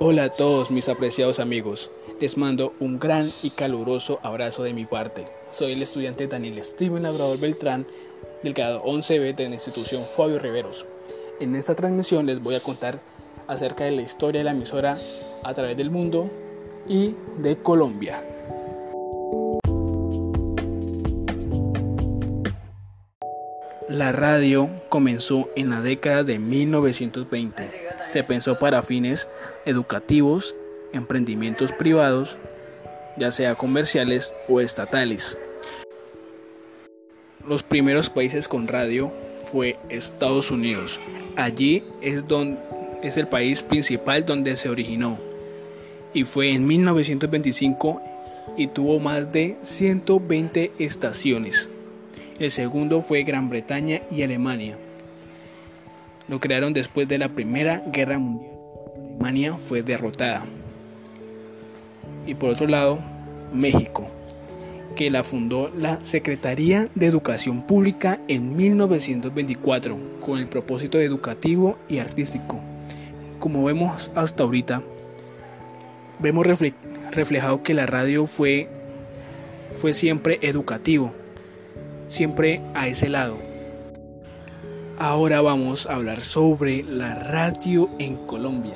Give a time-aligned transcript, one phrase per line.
[0.00, 1.88] Hola a todos mis apreciados amigos,
[2.20, 5.24] les mando un gran y caluroso abrazo de mi parte.
[5.52, 7.86] Soy el estudiante Daniel Steven Labrador Beltrán
[8.42, 10.84] del grado 11B de la institución Fabio Riveros.
[11.38, 12.98] En esta transmisión les voy a contar
[13.46, 14.98] acerca de la historia de la emisora
[15.44, 16.28] a través del mundo
[16.88, 18.20] y de Colombia.
[23.88, 27.93] La radio comenzó en la década de 1920.
[28.06, 29.28] Se pensó para fines
[29.64, 30.54] educativos,
[30.92, 32.38] emprendimientos privados,
[33.16, 35.38] ya sea comerciales o estatales.
[37.46, 39.12] Los primeros países con radio
[39.44, 40.98] fue Estados Unidos.
[41.36, 42.58] Allí es, donde,
[43.02, 45.18] es el país principal donde se originó.
[46.12, 48.00] Y fue en 1925
[48.56, 51.68] y tuvo más de 120 estaciones.
[52.38, 54.78] El segundo fue Gran Bretaña y Alemania.
[56.28, 58.52] Lo crearon después de la Primera Guerra Mundial.
[58.96, 60.42] Alemania fue derrotada.
[62.26, 62.98] Y por otro lado,
[63.52, 64.06] México,
[64.96, 71.98] que la fundó la Secretaría de Educación Pública en 1924 con el propósito educativo y
[71.98, 72.60] artístico.
[73.38, 74.82] Como vemos hasta ahorita,
[76.18, 76.46] vemos
[77.12, 78.68] reflejado que la radio fue,
[79.74, 81.12] fue siempre educativo
[82.08, 83.36] siempre a ese lado.
[84.98, 88.74] Ahora vamos a hablar sobre la radio en Colombia.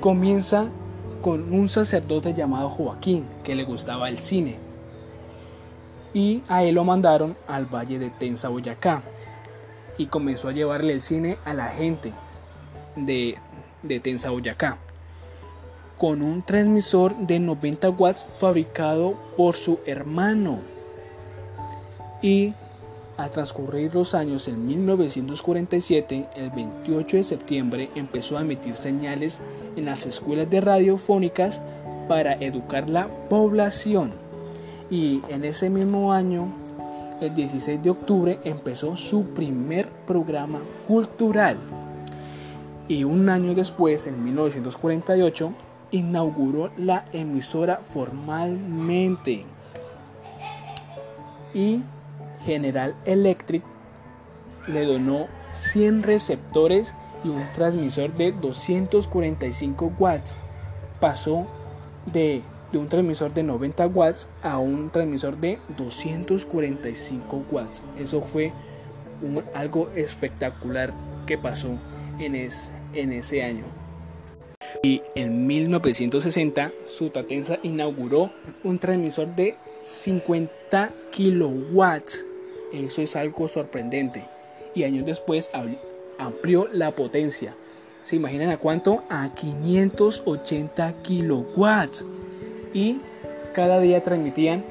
[0.00, 0.70] Comienza
[1.20, 4.58] con un sacerdote llamado Joaquín que le gustaba el cine.
[6.14, 9.02] Y a él lo mandaron al valle de Tensa, Boyacá.
[9.98, 12.12] Y comenzó a llevarle el cine a la gente
[12.94, 13.36] de,
[13.82, 14.78] de Tensa, Boyacá.
[15.96, 20.60] Con un transmisor de 90 watts fabricado por su hermano
[22.22, 22.54] y
[23.18, 29.40] al transcurrir los años, en 1947, el 28 de septiembre, empezó a emitir señales
[29.74, 31.60] en las escuelas de radiofónicas
[32.08, 34.12] para educar la población.
[34.88, 36.54] Y en ese mismo año,
[37.20, 41.56] el 16 de octubre, empezó su primer programa cultural.
[42.86, 45.52] Y un año después, en 1948,
[45.90, 49.44] inauguró la emisora formalmente.
[51.52, 51.82] Y
[52.44, 53.62] General Electric
[54.66, 56.94] le donó 100 receptores
[57.24, 60.36] y un transmisor de 245 watts.
[61.00, 61.46] Pasó
[62.12, 67.82] de, un transmisor de 90 watts a un transmisor de 245 watts.
[67.98, 68.52] Eso fue
[69.54, 70.92] algo espectacular
[71.26, 71.70] que pasó
[72.18, 73.64] en, en ese año.
[74.82, 78.30] Y en 1960, Sutatensa inauguró
[78.62, 82.24] un transmisor de 50 kilowatts
[82.72, 84.24] eso es algo sorprendente.
[84.74, 85.50] Y años después
[86.18, 87.54] amplió la potencia.
[88.02, 89.04] ¿Se imaginan a cuánto?
[89.08, 92.04] A 580 kilowatts.
[92.74, 93.00] Y
[93.54, 94.64] cada día transmitían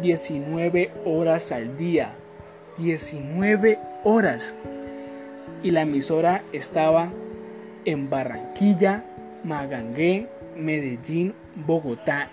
[0.00, 2.14] 19 horas al día.
[2.78, 4.54] 19 horas.
[5.62, 7.12] Y la emisora estaba
[7.84, 9.04] en Barranquilla,
[9.44, 12.30] Magangué, Medellín, Bogotá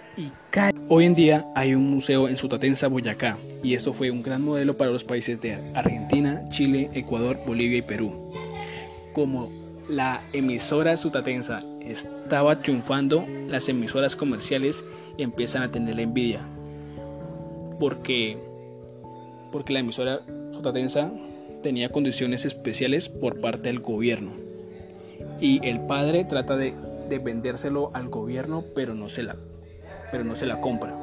[0.91, 4.75] Hoy en día hay un museo en Sutatensa, Boyacá, y eso fue un gran modelo
[4.75, 8.34] para los países de Argentina, Chile, Ecuador, Bolivia y Perú.
[9.13, 9.50] Como
[9.88, 14.84] la emisora Sutatensa estaba triunfando, las emisoras comerciales
[15.18, 16.41] empiezan a tener la envidia.
[17.80, 18.38] Porque,
[19.51, 21.12] porque la emisora Sutatensa
[21.62, 24.31] tenía condiciones especiales por parte del gobierno.
[25.40, 26.74] Y el padre trata de,
[27.07, 29.38] de vendérselo al gobierno, pero no se la
[30.12, 30.96] pero no se la compra.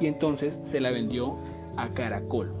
[0.00, 1.38] Y entonces se la vendió
[1.76, 2.52] a Caracol.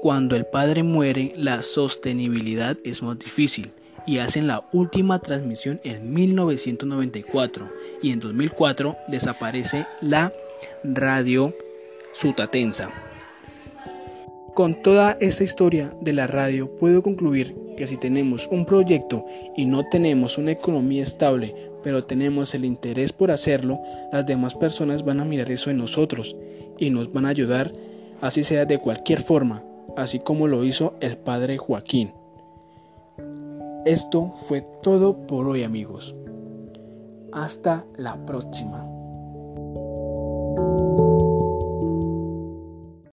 [0.00, 3.72] Cuando el padre muere, la sostenibilidad es más difícil
[4.06, 7.68] y hacen la última transmisión en 1994
[8.02, 10.32] y en 2004 desaparece la
[10.84, 11.52] radio
[12.12, 12.90] Sutatensa.
[14.54, 19.24] Con toda esta historia de la radio puedo concluir que si tenemos un proyecto
[19.56, 23.80] y no tenemos una economía estable, pero tenemos el interés por hacerlo,
[24.12, 26.36] las demás personas van a mirar eso en nosotros
[26.78, 27.72] y nos van a ayudar,
[28.20, 29.62] así sea de cualquier forma,
[29.96, 32.12] así como lo hizo el padre Joaquín.
[33.84, 36.14] Esto fue todo por hoy amigos.
[37.32, 38.84] Hasta la próxima.